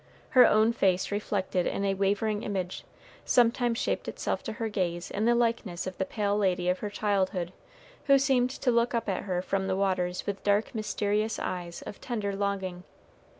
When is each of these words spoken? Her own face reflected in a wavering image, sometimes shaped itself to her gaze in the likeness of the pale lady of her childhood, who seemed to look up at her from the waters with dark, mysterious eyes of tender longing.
Her 0.29 0.47
own 0.47 0.73
face 0.73 1.11
reflected 1.11 1.67
in 1.67 1.85
a 1.85 1.93
wavering 1.93 2.41
image, 2.41 2.85
sometimes 3.23 3.77
shaped 3.77 4.07
itself 4.07 4.41
to 4.45 4.53
her 4.53 4.67
gaze 4.67 5.11
in 5.11 5.25
the 5.25 5.35
likeness 5.35 5.85
of 5.85 5.99
the 5.99 6.05
pale 6.05 6.35
lady 6.35 6.69
of 6.69 6.79
her 6.79 6.89
childhood, 6.89 7.53
who 8.05 8.17
seemed 8.17 8.49
to 8.49 8.71
look 8.71 8.95
up 8.95 9.07
at 9.07 9.25
her 9.25 9.43
from 9.43 9.67
the 9.67 9.75
waters 9.77 10.25
with 10.25 10.43
dark, 10.43 10.73
mysterious 10.73 11.37
eyes 11.37 11.83
of 11.83 12.01
tender 12.01 12.35
longing. 12.35 12.83